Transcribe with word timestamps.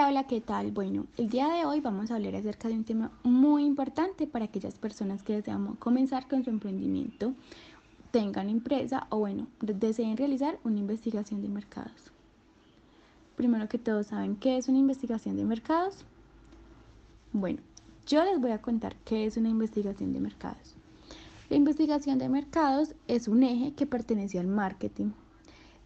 Hola, 0.00 0.08
hola, 0.08 0.26
¿qué 0.26 0.40
tal? 0.40 0.70
Bueno, 0.70 1.04
el 1.18 1.28
día 1.28 1.46
de 1.50 1.66
hoy 1.66 1.80
vamos 1.82 2.10
a 2.10 2.14
hablar 2.14 2.34
acerca 2.34 2.68
de 2.68 2.74
un 2.74 2.84
tema 2.84 3.12
muy 3.22 3.66
importante 3.66 4.26
para 4.26 4.46
aquellas 4.46 4.78
personas 4.78 5.22
que 5.22 5.34
desean 5.34 5.74
comenzar 5.74 6.26
con 6.26 6.42
su 6.42 6.48
emprendimiento, 6.48 7.34
tengan 8.10 8.48
empresa 8.48 9.06
o 9.10 9.18
bueno, 9.18 9.46
deseen 9.60 10.16
realizar 10.16 10.58
una 10.64 10.78
investigación 10.78 11.42
de 11.42 11.50
mercados. 11.50 12.12
Primero 13.36 13.68
que 13.68 13.76
todo, 13.76 14.02
¿saben 14.02 14.36
qué 14.36 14.56
es 14.56 14.68
una 14.68 14.78
investigación 14.78 15.36
de 15.36 15.44
mercados? 15.44 16.06
Bueno, 17.34 17.60
yo 18.06 18.24
les 18.24 18.40
voy 18.40 18.52
a 18.52 18.62
contar 18.62 18.96
qué 19.04 19.26
es 19.26 19.36
una 19.36 19.50
investigación 19.50 20.14
de 20.14 20.20
mercados. 20.20 20.76
La 21.50 21.56
investigación 21.56 22.18
de 22.18 22.30
mercados 22.30 22.94
es 23.06 23.28
un 23.28 23.42
eje 23.42 23.74
que 23.74 23.84
pertenece 23.84 24.38
al 24.38 24.46
marketing 24.46 25.10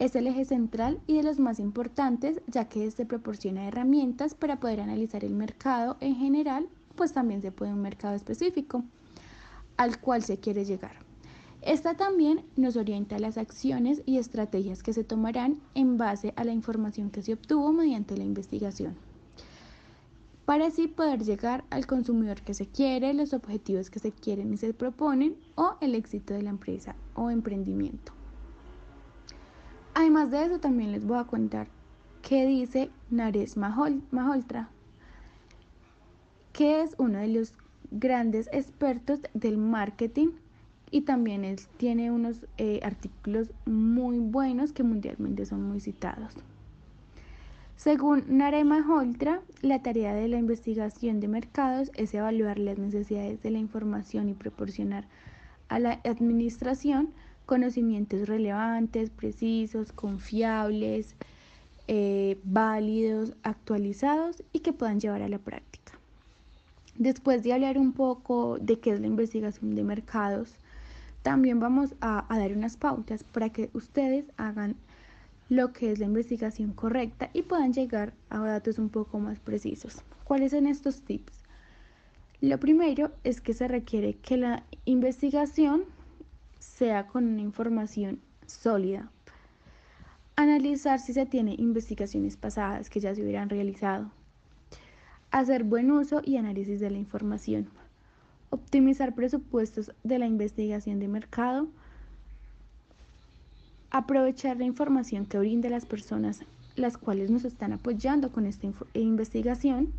es 0.00 0.16
el 0.16 0.26
eje 0.26 0.46
central 0.46 0.98
y 1.06 1.18
de 1.18 1.22
los 1.22 1.38
más 1.38 1.60
importantes, 1.60 2.40
ya 2.46 2.64
que 2.70 2.86
este 2.86 3.04
proporciona 3.04 3.68
herramientas 3.68 4.34
para 4.34 4.58
poder 4.58 4.80
analizar 4.80 5.24
el 5.24 5.34
mercado 5.34 5.98
en 6.00 6.16
general, 6.16 6.66
pues 6.96 7.12
también 7.12 7.42
se 7.42 7.52
puede 7.52 7.74
un 7.74 7.82
mercado 7.82 8.14
específico 8.14 8.82
al 9.76 10.00
cual 10.00 10.22
se 10.22 10.38
quiere 10.38 10.64
llegar. 10.64 10.92
Esta 11.60 11.94
también 11.94 12.42
nos 12.56 12.76
orienta 12.76 13.16
a 13.16 13.18
las 13.18 13.36
acciones 13.36 14.02
y 14.06 14.16
estrategias 14.16 14.82
que 14.82 14.94
se 14.94 15.04
tomarán 15.04 15.60
en 15.74 15.98
base 15.98 16.32
a 16.36 16.44
la 16.44 16.52
información 16.52 17.10
que 17.10 17.22
se 17.22 17.34
obtuvo 17.34 17.70
mediante 17.70 18.16
la 18.16 18.24
investigación. 18.24 18.96
Para 20.46 20.68
así 20.68 20.88
poder 20.88 21.22
llegar 21.22 21.64
al 21.68 21.86
consumidor 21.86 22.40
que 22.40 22.54
se 22.54 22.66
quiere, 22.66 23.12
los 23.12 23.34
objetivos 23.34 23.90
que 23.90 23.98
se 23.98 24.12
quieren 24.12 24.54
y 24.54 24.56
se 24.56 24.72
proponen 24.72 25.36
o 25.56 25.74
el 25.82 25.94
éxito 25.94 26.32
de 26.32 26.42
la 26.42 26.50
empresa 26.50 26.96
o 27.14 27.30
emprendimiento. 27.30 28.14
Además 29.94 30.30
de 30.30 30.44
eso, 30.44 30.60
también 30.60 30.92
les 30.92 31.04
voy 31.04 31.18
a 31.18 31.24
contar 31.24 31.66
qué 32.22 32.46
dice 32.46 32.90
Nares 33.10 33.56
Maholtra, 33.56 34.68
que 36.52 36.82
es 36.82 36.94
uno 36.98 37.18
de 37.18 37.28
los 37.28 37.54
grandes 37.90 38.48
expertos 38.52 39.20
del 39.34 39.56
marketing 39.56 40.28
y 40.90 41.02
también 41.02 41.56
tiene 41.76 42.10
unos 42.10 42.46
eh, 42.58 42.80
artículos 42.82 43.52
muy 43.64 44.18
buenos 44.18 44.72
que 44.72 44.82
mundialmente 44.82 45.46
son 45.46 45.62
muy 45.62 45.80
citados. 45.80 46.34
Según 47.76 48.24
Nares 48.28 48.64
Maholtra, 48.64 49.40
la 49.62 49.82
tarea 49.82 50.14
de 50.14 50.28
la 50.28 50.38
investigación 50.38 51.18
de 51.18 51.28
mercados 51.28 51.90
es 51.94 52.12
evaluar 52.12 52.58
las 52.58 52.78
necesidades 52.78 53.42
de 53.42 53.50
la 53.50 53.58
información 53.58 54.28
y 54.28 54.34
proporcionar 54.34 55.06
a 55.68 55.78
la 55.78 56.00
administración 56.04 57.08
conocimientos 57.50 58.28
relevantes, 58.28 59.10
precisos, 59.10 59.90
confiables, 59.90 61.16
eh, 61.88 62.38
válidos, 62.44 63.34
actualizados 63.42 64.44
y 64.52 64.60
que 64.60 64.72
puedan 64.72 65.00
llevar 65.00 65.20
a 65.22 65.28
la 65.28 65.40
práctica. 65.40 65.98
Después 66.94 67.42
de 67.42 67.52
hablar 67.52 67.76
un 67.76 67.92
poco 67.92 68.56
de 68.60 68.78
qué 68.78 68.92
es 68.92 69.00
la 69.00 69.08
investigación 69.08 69.74
de 69.74 69.82
mercados, 69.82 70.54
también 71.24 71.58
vamos 71.58 71.96
a, 72.00 72.24
a 72.32 72.38
dar 72.38 72.52
unas 72.52 72.76
pautas 72.76 73.24
para 73.24 73.48
que 73.48 73.68
ustedes 73.72 74.26
hagan 74.36 74.76
lo 75.48 75.72
que 75.72 75.90
es 75.90 75.98
la 75.98 76.06
investigación 76.06 76.72
correcta 76.72 77.30
y 77.32 77.42
puedan 77.42 77.72
llegar 77.72 78.14
a 78.28 78.38
datos 78.38 78.78
un 78.78 78.90
poco 78.90 79.18
más 79.18 79.40
precisos. 79.40 80.02
¿Cuáles 80.22 80.52
son 80.52 80.68
estos 80.68 81.02
tips? 81.02 81.32
Lo 82.40 82.60
primero 82.60 83.10
es 83.24 83.40
que 83.40 83.54
se 83.54 83.66
requiere 83.66 84.14
que 84.14 84.36
la 84.36 84.62
investigación 84.84 85.82
sea 86.60 87.06
con 87.06 87.24
una 87.24 87.40
información 87.40 88.20
sólida. 88.46 89.10
Analizar 90.36 91.00
si 91.00 91.12
se 91.12 91.26
tiene 91.26 91.54
investigaciones 91.58 92.36
pasadas 92.36 92.88
que 92.88 93.00
ya 93.00 93.14
se 93.14 93.22
hubieran 93.22 93.50
realizado. 93.50 94.10
Hacer 95.32 95.64
buen 95.64 95.90
uso 95.90 96.22
y 96.24 96.36
análisis 96.36 96.80
de 96.80 96.90
la 96.90 96.98
información. 96.98 97.68
Optimizar 98.50 99.14
presupuestos 99.14 99.92
de 100.04 100.18
la 100.18 100.26
investigación 100.26 100.98
de 101.00 101.08
mercado. 101.08 101.68
Aprovechar 103.90 104.56
la 104.58 104.64
información 104.64 105.26
que 105.26 105.38
brinda 105.38 105.68
las 105.68 105.86
personas 105.86 106.44
las 106.76 106.96
cuales 106.96 107.30
nos 107.30 107.44
están 107.44 107.72
apoyando 107.72 108.30
con 108.30 108.46
esta 108.46 108.68
investigación. 108.94 109.92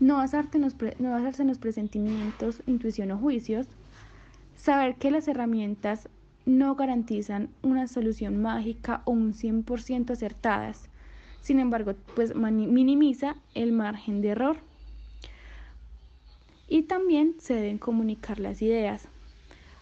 En 0.00 0.08
los 0.08 0.32
no 0.98 1.10
basarse 1.10 1.42
en 1.42 1.48
los 1.48 1.58
presentimientos, 1.58 2.62
intuición 2.66 3.10
o 3.10 3.18
juicios 3.18 3.66
Saber 4.60 4.96
que 4.96 5.10
las 5.10 5.26
herramientas 5.26 6.10
no 6.44 6.74
garantizan 6.74 7.48
una 7.62 7.88
solución 7.88 8.42
mágica 8.42 9.00
o 9.06 9.12
un 9.12 9.32
100% 9.32 10.10
acertadas. 10.10 10.90
Sin 11.40 11.60
embargo, 11.60 11.94
pues 12.14 12.34
minimiza 12.34 13.36
el 13.54 13.72
margen 13.72 14.20
de 14.20 14.28
error. 14.28 14.58
Y 16.68 16.82
también 16.82 17.36
se 17.38 17.54
deben 17.54 17.78
comunicar 17.78 18.38
las 18.38 18.60
ideas. 18.60 19.08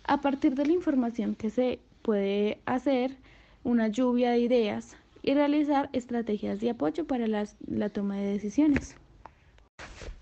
A 0.04 0.20
partir 0.20 0.54
de 0.54 0.66
la 0.66 0.72
información 0.72 1.34
que 1.34 1.50
se 1.50 1.80
puede 2.02 2.60
hacer 2.64 3.16
una 3.64 3.88
lluvia 3.88 4.30
de 4.30 4.38
ideas 4.38 4.96
y 5.22 5.34
realizar 5.34 5.90
estrategias 5.92 6.60
de 6.60 6.70
apoyo 6.70 7.04
para 7.04 7.26
la 7.26 7.88
toma 7.88 8.16
de 8.16 8.32
decisiones. 8.32 8.94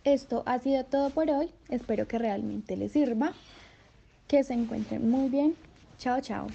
Esto 0.05 0.45
ha 0.47 0.59
sido 0.61 0.83
todo 0.84 1.11
por 1.11 1.28
hoy. 1.28 1.50
Espero 1.69 2.09
que 2.09 2.19
realmente 2.19 2.75
les 2.78 2.93
sirva. 2.93 3.34
Que 4.29 4.43
se 4.45 4.55
encuentren 4.55 5.09
muy 5.09 5.29
bien. 5.29 5.57
Chao, 5.99 6.21
chao. 6.21 6.47